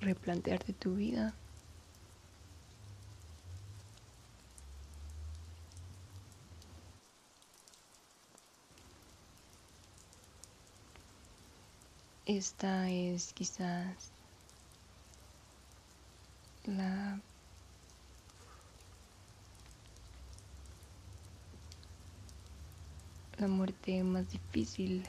[0.00, 1.34] replantearte tu vida.
[12.26, 14.12] Esta es quizás
[16.66, 17.20] la
[23.40, 25.02] la muerte más difícil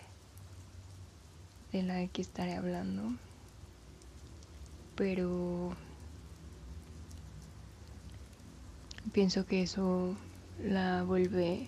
[1.73, 3.11] de la que estaré hablando,
[4.95, 5.75] pero
[9.11, 10.15] pienso que eso
[10.63, 11.67] la vuelve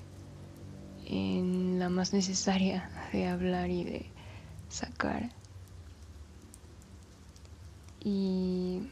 [1.06, 4.13] en la más necesaria de hablar y de
[4.74, 5.30] sacar.
[8.02, 8.90] Y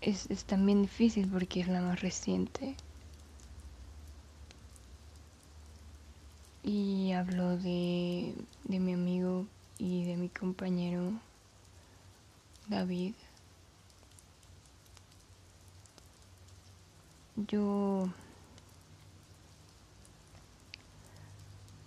[0.00, 2.76] es, es también difícil porque es la más reciente.
[6.64, 9.46] y hablo de, de mi amigo
[9.78, 11.12] y de mi compañero
[12.68, 13.14] David.
[17.36, 18.08] Yo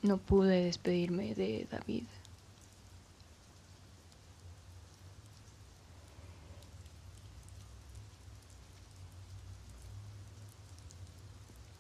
[0.02, 2.04] no pude despedirme de David.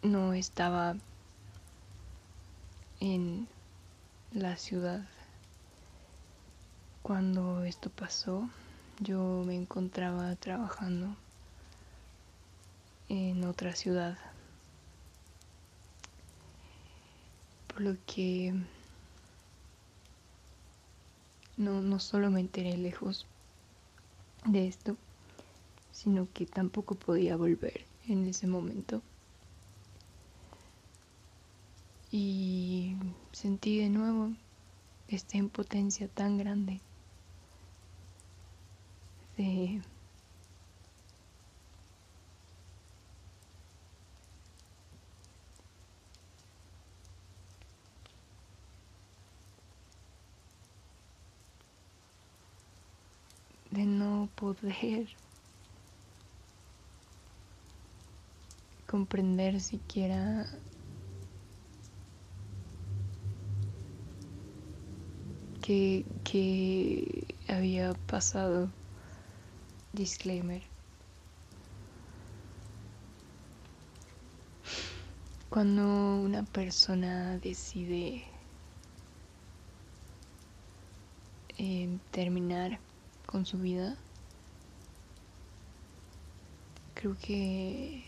[0.03, 0.95] No estaba
[2.99, 3.47] en
[4.33, 5.01] la ciudad.
[7.03, 8.49] Cuando esto pasó,
[8.99, 11.15] yo me encontraba trabajando
[13.09, 14.17] en otra ciudad.
[17.77, 18.55] Por lo que
[21.57, 23.27] no, no solo me enteré lejos
[24.45, 24.97] de esto,
[25.91, 29.03] sino que tampoco podía volver en ese momento.
[32.09, 32.95] y
[33.31, 34.31] sentí de nuevo
[35.07, 36.81] esta impotencia tan grande
[39.37, 39.81] de
[53.85, 55.09] no poder
[58.85, 60.47] comprender siquiera
[65.61, 68.69] que, había pasado.
[69.93, 70.61] Disclaimer.
[75.49, 78.23] Cuando una persona decide
[81.57, 82.79] eh, terminar
[83.25, 83.97] con su vida.
[86.99, 88.03] Creo que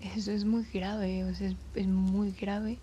[0.00, 2.80] eso es muy grave, o sea, es, muy grave,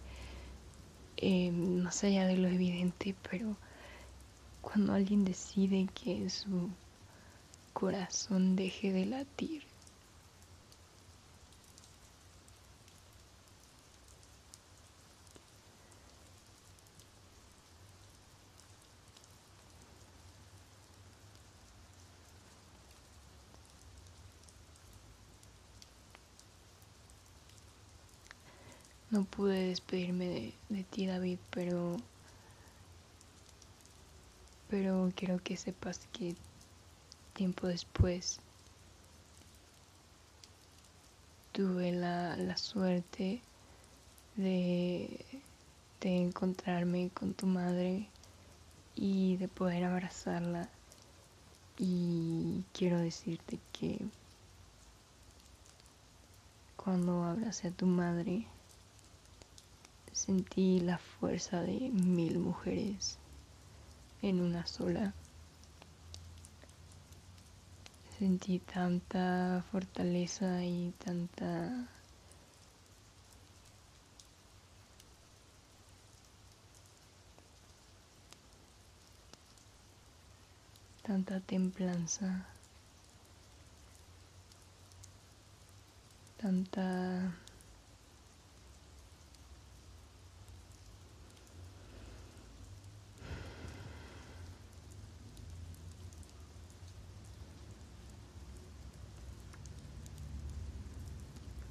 [1.18, 3.57] eh, más allá de lo evidente, pero
[4.62, 6.70] cuando alguien decide que su
[7.74, 9.68] corazón deje de latir,
[29.12, 31.97] No pude despedirme de, ti, David, pero.
[34.70, 36.36] Pero quiero que sepas que
[37.34, 38.39] tiempo después
[41.53, 43.41] tuve la, la suerte
[44.36, 45.26] de,
[46.01, 48.07] de encontrarme con tu madre
[48.95, 50.70] y de poder abrazarla.
[51.80, 53.99] Y quiero decirte que
[56.76, 58.45] cuando abracé a tu madre,
[60.26, 63.17] Sentí la fuerza de mil mujeres
[64.22, 65.13] en una sola.
[68.17, 71.88] Sentí tanta fortaleza y tanta
[81.01, 82.45] tanta templanza,
[86.36, 87.34] tanta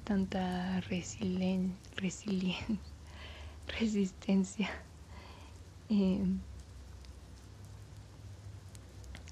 [0.09, 1.77] tanta resiliencia,
[3.79, 4.67] resistencia.
[5.87, 6.25] Eh,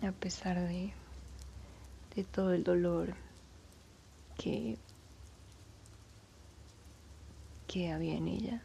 [0.03, 0.93] a pesar de,
[2.15, 3.15] de todo el dolor
[4.37, 4.77] que,
[7.65, 8.61] que había en ella.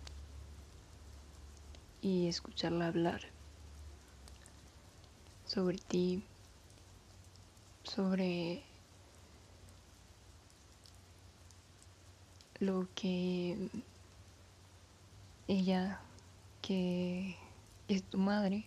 [2.02, 3.22] Y escucharla hablar
[5.46, 6.22] sobre ti,
[7.84, 8.62] sobre
[12.62, 13.56] lo que
[15.48, 16.00] ella,
[16.60, 17.36] que
[17.88, 18.64] es tu madre,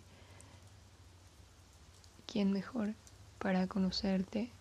[2.28, 2.93] ¿quién mejor
[3.39, 4.52] para conocerte?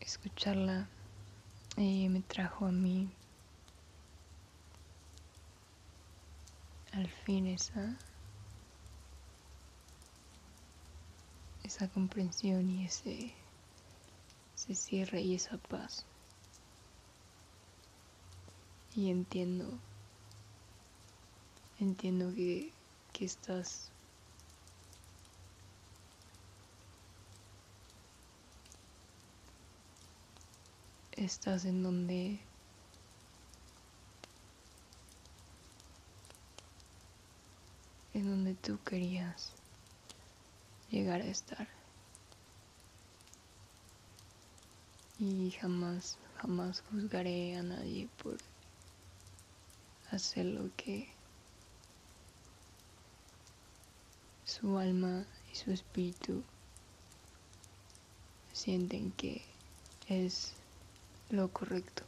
[0.00, 0.88] Escucharla
[1.76, 3.08] eh, me trajo a mí
[6.92, 7.96] al fin esa
[11.64, 13.32] esa comprensión y ese,
[14.54, 16.04] ese cierre y esa paz.
[18.94, 19.66] Y entiendo,
[21.80, 22.70] entiendo que,
[23.12, 23.90] que estás
[31.16, 32.38] estás en donde
[38.12, 39.52] en donde tú querías
[40.94, 41.66] llegar a estar.
[45.18, 48.36] Y jamás, jamás juzgaré a nadie por
[50.10, 51.08] hacer lo que
[54.44, 56.44] su alma y su espíritu
[58.52, 59.42] sienten que
[60.08, 60.52] es
[61.30, 62.04] lo correcto.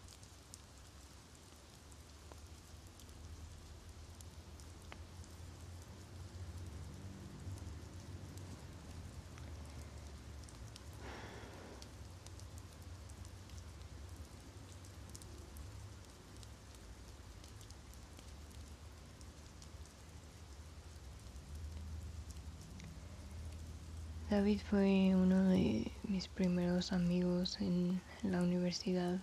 [24.37, 29.19] David fue uno de mis primeros amigos en, la universidad.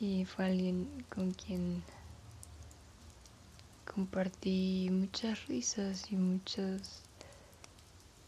[0.00, 1.84] Y fue alguien con quien
[3.94, 7.04] compartí muchas risas y muchas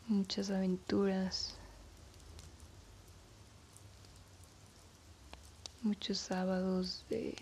[0.07, 1.57] muchas aventuras.
[5.83, 7.35] Muchos sábados de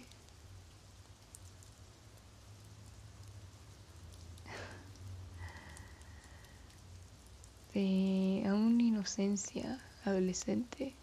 [7.75, 10.95] de aún inocencia adolescente,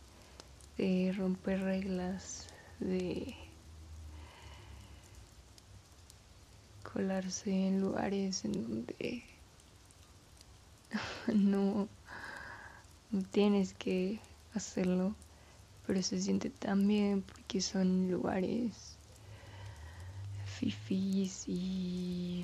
[0.78, 2.48] de romper reglas,
[2.80, 3.36] de
[6.94, 9.24] colarse en lugares en donde
[11.34, 11.88] no,
[13.12, 14.20] no tienes que
[14.54, 15.16] hacerlo
[15.86, 18.98] pero se siente tan bien porque son lugares
[20.46, 22.44] fifís y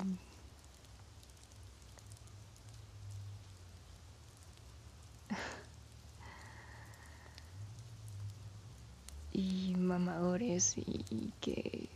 [9.92, 11.90] mamadores y, que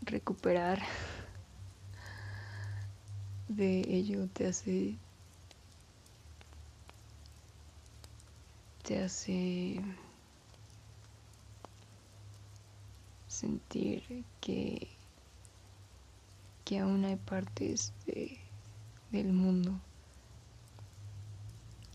[0.00, 0.80] recuperar
[3.48, 4.96] de ello te hace
[8.82, 9.80] te hace
[13.28, 14.88] sentir que
[16.64, 18.38] que aún hay partes de,
[19.12, 19.78] del mundo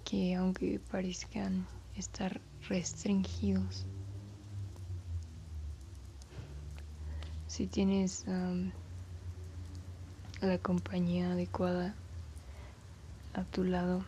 [0.06, 1.68] que aunque parezcan
[1.98, 2.40] estar
[2.70, 3.86] restringidos.
[7.48, 8.26] Si tienes
[10.42, 11.94] la compañía adecuada
[13.34, 14.04] a tu lado,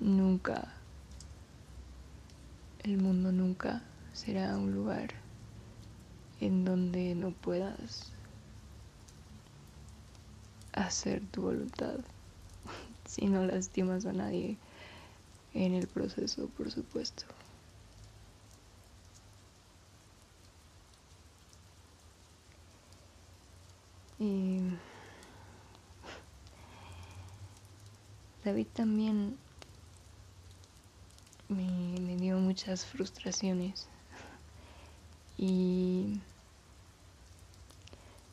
[0.00, 0.72] nunca,
[2.82, 5.10] el mundo nunca será un lugar
[6.40, 8.12] en donde no puedas
[10.72, 11.98] hacer tu voluntad
[13.04, 14.56] si no lastimas a nadie
[15.54, 17.24] en el proceso, por supuesto.
[24.18, 24.60] Y
[28.44, 29.36] David también
[31.48, 33.88] me, dio muchas frustraciones
[35.36, 36.20] y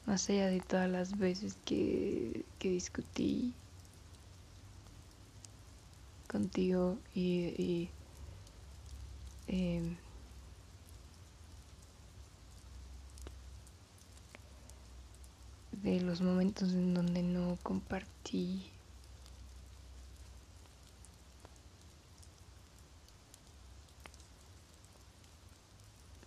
[0.05, 3.55] más allá de todas las veces que discutí
[6.29, 7.89] contigo y,
[9.47, 9.97] em,
[15.71, 18.69] de los momentos en donde no compartí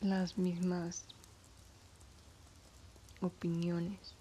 [0.00, 1.05] las mismas
[3.20, 4.14] opiniones.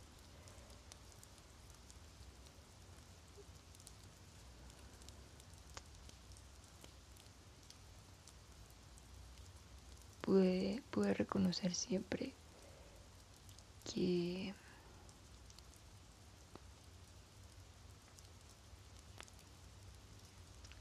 [10.32, 12.34] Pude, reconocer siempre
[13.84, 14.54] que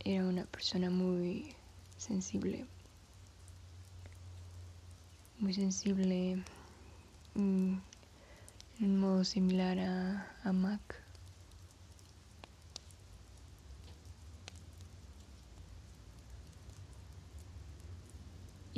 [0.04, 1.52] era una persona muy
[1.96, 2.64] sensible,
[5.40, 6.44] muy sensible
[7.34, 7.74] mm,
[8.78, 11.09] en un modo similar a, a Mac.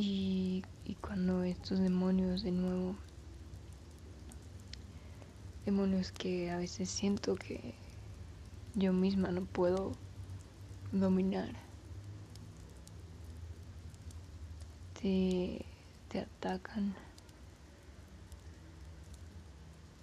[0.04, 0.64] Y,
[1.00, 2.96] cuando estos demonios de nuevo,
[5.64, 7.76] demonios que a veces siento que
[8.74, 9.92] yo misma no puedo
[10.90, 11.52] dominar,
[15.00, 15.64] te,
[16.08, 16.96] te atacan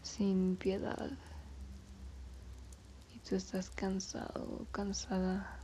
[0.02, 1.12] sin piedad
[3.14, 5.59] y tú estás cansado, cansada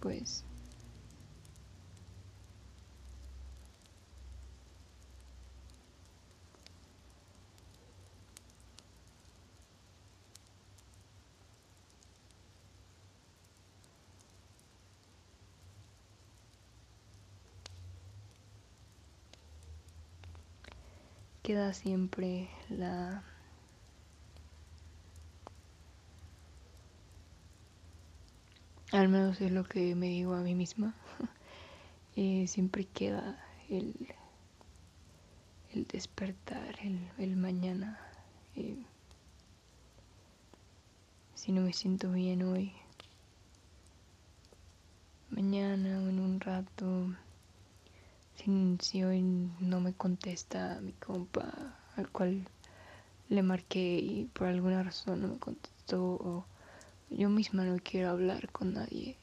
[0.00, 0.44] pues.
[21.42, 23.24] Queda siempre la
[28.92, 30.94] Al menos es lo que me digo a mí misma.
[32.16, 33.38] Eh, siempre queda
[33.68, 33.94] el,
[35.72, 36.74] el despertar,
[37.18, 37.98] el, mañana.
[38.56, 38.84] Eh,
[41.34, 42.72] si no me siento bien hoy,
[45.30, 47.14] mañana o en un rato,
[48.80, 49.22] si, hoy
[49.60, 52.46] no me contesta mi compa al cual
[53.28, 56.44] le marqué y por alguna razón no me contestó
[57.10, 59.16] yo misma no quiero hablar con nadie.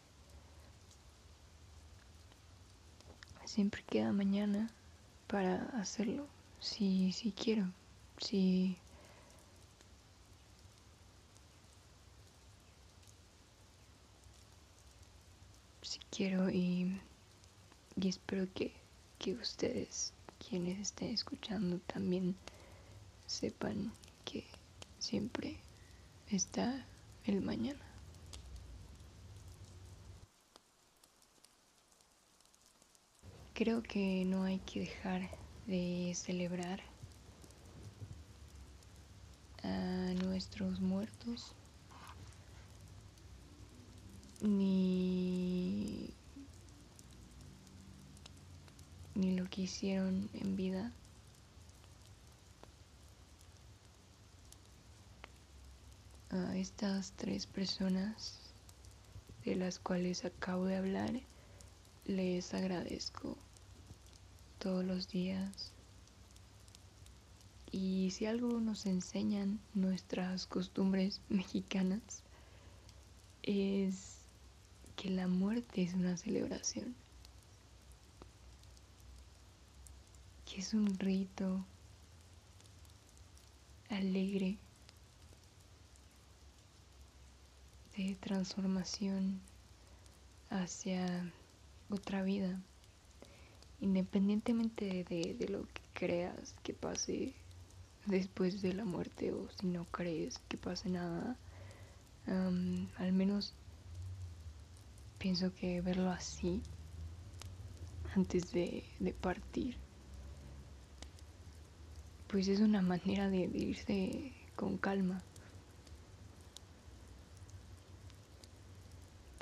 [3.45, 4.69] Siempre queda mañana
[5.27, 6.27] para hacerlo,
[6.59, 7.71] si, si quiero,
[8.19, 8.77] si...
[15.81, 16.99] Si quiero y,
[17.95, 18.73] y espero que,
[19.17, 22.35] que ustedes, quienes estén escuchando, también
[23.25, 23.93] sepan
[24.25, 24.45] que
[24.99, 25.57] siempre
[26.29, 26.85] está
[27.28, 27.80] el mañana.
[33.53, 35.30] Creo que no hay que dejar
[35.65, 36.80] de celebrar
[39.63, 41.53] a nuestros muertos
[44.41, 46.13] ni
[49.15, 50.91] ni lo que hicieron en vida.
[56.38, 58.39] A estas tres personas
[59.43, 61.21] de las cuales acabo de hablar,
[62.05, 63.38] les agradezco
[64.59, 65.73] todos los días.
[67.71, 72.23] Y si algo nos enseñan nuestras costumbres mexicanas,
[73.43, 74.17] es
[74.95, 76.95] que la muerte es una celebración.
[80.57, 81.63] es un rito
[83.91, 84.57] alegre
[87.98, 89.41] de transformación
[90.50, 91.34] hacia
[91.89, 92.62] otra vida,
[93.82, 97.34] independientemente de, lo que creas que pase
[98.06, 101.36] después de la muerte o si no crees que pase nada,
[102.28, 103.54] al menos
[105.18, 106.62] pienso que verlo así
[108.16, 108.86] antes de
[109.20, 109.78] partir
[112.28, 115.24] pues es una manera de, irse con calma.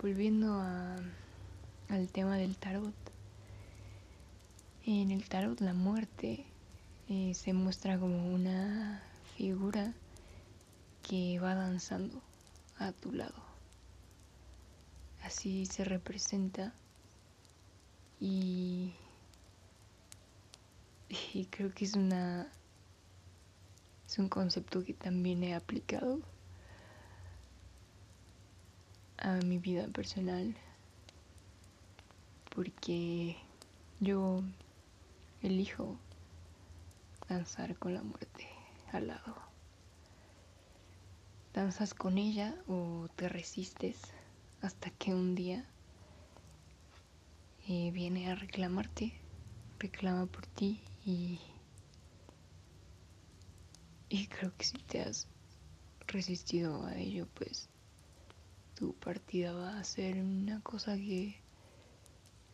[0.05, 0.61] Volviendo
[1.89, 2.93] al tema del tarot.
[4.85, 6.45] En el tarot la muerte
[7.09, 9.01] eh, se muestra como una
[9.35, 9.95] figura
[11.01, 12.21] que va danzando
[12.77, 13.33] a tu lado.
[15.23, 16.71] Así se representa
[18.19, 18.93] y,
[21.33, 22.47] y creo que es una
[24.05, 26.19] es un concepto que también he aplicado
[29.17, 30.55] a mi vida personal
[32.53, 33.35] porque
[33.99, 34.41] yo
[35.41, 35.97] elijo
[37.27, 38.47] danzar con la muerte
[38.91, 39.35] al lado.
[41.53, 43.99] Danzas con ella o te resistes
[44.61, 45.65] hasta que un día
[47.67, 49.13] eh, viene a reclamarte,
[49.79, 51.39] reclama por ti y
[54.09, 55.27] y creo que si te has
[56.07, 57.67] resistido a ello, pues
[58.75, 61.35] tu partida va a ser una cosa que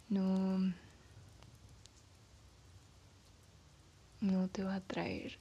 [0.09, 0.73] no
[4.21, 5.39] no te va a traer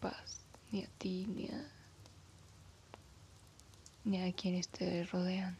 [0.00, 1.60] paz ni a ti ni a
[4.04, 5.56] ni a quienes te rodean.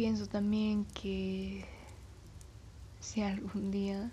[0.00, 1.62] Pienso también que
[3.00, 4.10] si algún día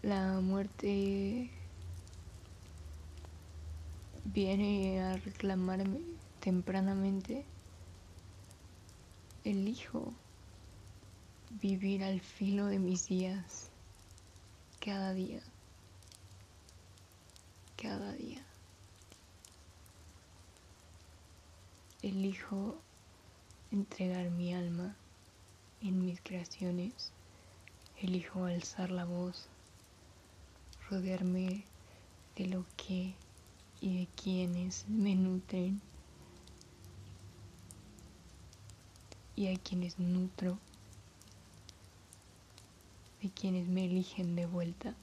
[0.00, 1.50] la muerte
[4.24, 6.00] viene a reclamarme
[6.40, 7.44] tempranamente,
[9.44, 10.14] elijo
[11.60, 13.68] vivir al filo de mis días
[14.80, 15.42] cada día,
[17.76, 18.42] cada día.
[22.00, 22.80] Elijo
[23.70, 24.96] entregar mi alma
[25.82, 27.12] en mis creaciones,
[28.00, 29.46] elijo alzar la voz,
[30.88, 31.64] rodearme
[32.36, 33.14] de lo que
[33.80, 35.80] y de quienes me nutren
[39.36, 40.58] y a quienes nutro,
[43.22, 44.94] de quienes me eligen de vuelta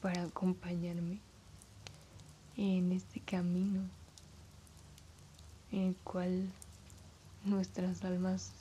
[0.00, 1.18] para acompañarme
[2.56, 3.82] en este camino
[5.70, 6.50] en el cual
[7.44, 8.52] nuestras almas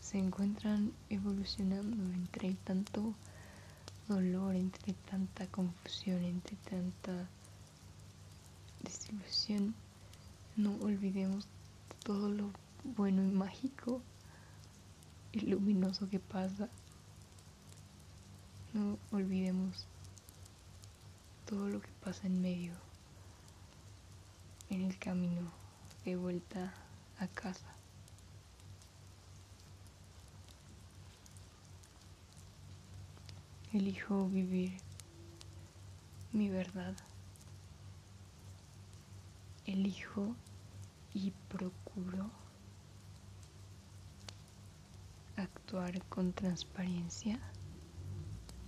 [0.00, 3.14] se encuentran evolucionando entre tanto
[4.08, 7.28] dolor, entre tanta confusión, entre tanta
[8.82, 9.74] desilusión.
[10.56, 11.46] No olvidemos
[12.04, 12.50] todo lo
[12.84, 14.02] bueno y mágico
[15.32, 16.68] y luminoso que pasa.
[18.74, 19.86] No olvidemos
[21.46, 22.72] todo lo que pasa en medio,
[24.70, 25.52] en el camino
[26.04, 26.74] de vuelta
[27.18, 27.71] a casa.
[33.72, 34.72] Elijo vivir
[36.32, 36.94] mi verdad.
[39.64, 40.34] Elijo
[41.14, 42.30] y procuro
[45.36, 47.38] actuar con transparencia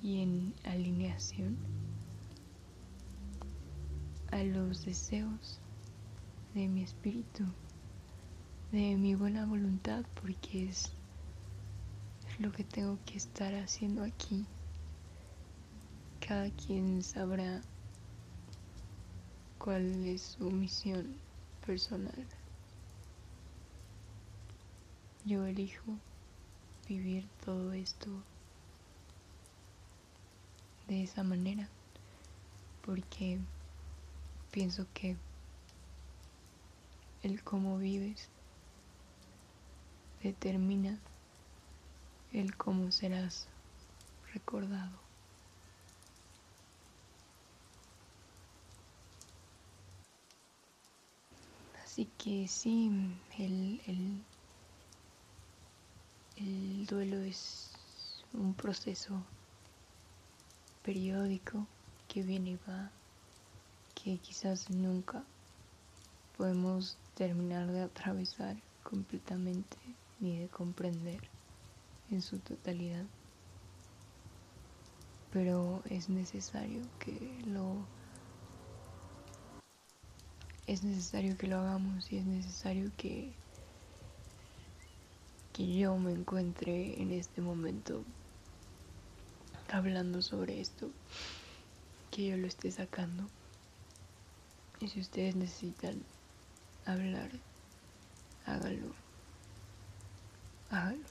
[0.02, 1.56] y en alineación
[4.30, 5.60] a los deseos
[6.54, 7.44] de mi espíritu,
[8.72, 10.92] de mi buena voluntad, porque es,
[12.38, 14.44] lo que tengo que estar haciendo aquí.
[16.26, 17.60] Cada quien sabrá
[19.58, 21.20] cuál es su misión
[21.66, 22.26] personal.
[25.26, 25.98] Yo elijo
[26.88, 28.08] vivir todo esto
[30.88, 31.68] de esa manera
[32.86, 33.38] porque
[34.50, 35.16] pienso que
[37.22, 38.30] el cómo vives
[40.22, 40.98] determina
[42.32, 43.46] el cómo serás
[44.32, 45.03] recordado.
[51.94, 52.90] Así que sí,
[53.38, 54.24] el, el,
[56.34, 57.70] el duelo es
[58.32, 59.22] un proceso
[60.82, 61.64] periódico
[62.08, 62.90] que viene y va,
[63.94, 65.22] que quizás nunca
[66.36, 69.76] podemos terminar de atravesar completamente
[70.18, 71.20] ni de comprender
[72.10, 73.06] en su totalidad.
[75.30, 77.86] Pero es necesario que lo
[80.66, 83.32] es necesario que lo hagamos y es necesario que
[85.54, 88.02] que yo me encuentre en este momento
[89.70, 90.90] hablando sobre esto,
[92.10, 93.24] que yo lo esté sacando.
[94.80, 96.02] Y si ustedes necesitan
[96.86, 97.30] hablar,
[98.46, 98.92] hágalo.
[100.70, 101.04] Hágalo.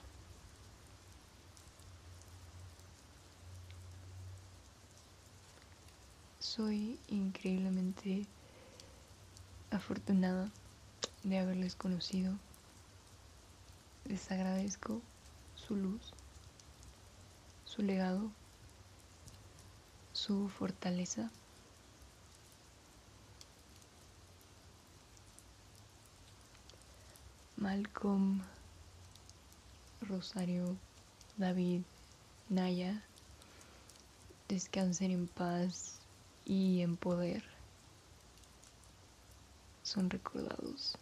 [6.40, 8.28] Soy increíblemente
[9.74, 10.50] afortunada
[11.24, 12.34] de haberles conocido.
[14.06, 15.02] Les agradezco
[15.56, 16.14] su luz,
[17.66, 18.30] su legado,
[20.12, 21.30] su fortaleza.
[27.56, 28.42] Malcolm,
[30.02, 30.76] Rosario,
[31.38, 31.82] David,
[32.50, 33.02] Naya,
[34.50, 36.02] descansen en paz
[36.46, 37.53] y en poder.
[39.94, 40.98] Son recordados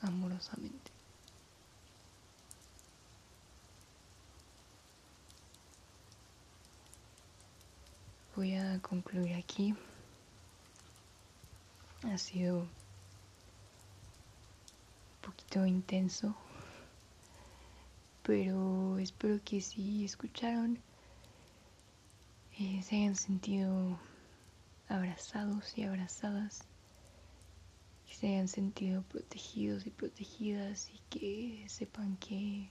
[0.00, 0.90] amorosamente.
[8.34, 9.74] Voy a concluir aquí.
[12.04, 12.66] Ha sido
[15.20, 16.34] poquito intenso,
[18.22, 20.78] pero espero que si escucharon
[22.58, 23.98] eh, se hayan sentido
[24.88, 26.64] abrazados y abrazadas,
[28.14, 32.70] se hayan sentido protegidos y protegidas y que sepan que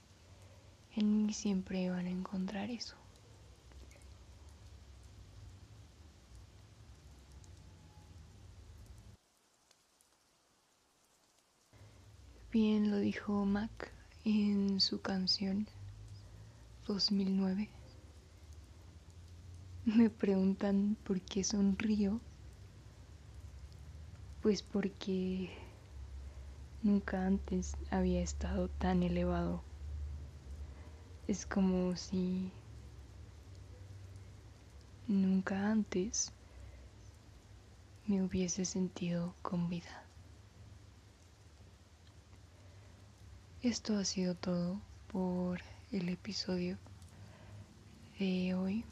[0.96, 2.96] en mí siempre van a encontrar eso.
[12.50, 13.92] Bien lo dijo Mac
[14.24, 15.66] en su canción
[16.86, 17.68] 2009.
[19.84, 22.20] Me preguntan por qué sonrío.
[24.44, 25.48] Pues porque
[26.82, 29.62] nunca antes había estado tan elevado.
[31.26, 32.52] Es como si
[35.08, 36.30] nunca antes
[38.06, 40.04] me hubiese sentido con vida.
[43.62, 44.78] Esto ha sido todo
[45.10, 46.76] por el episodio
[48.18, 48.84] de hoy.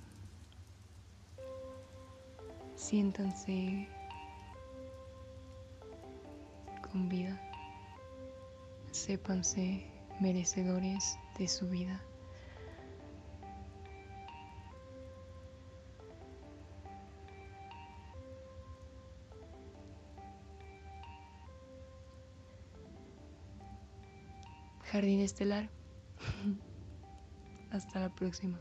[2.74, 3.86] Siéntanse
[6.92, 7.40] con vida.
[8.92, 9.90] Sépanse
[10.20, 12.04] merecedores de su vida.
[24.84, 25.70] Jardín Estelar.
[27.70, 28.60] Hasta la próxima.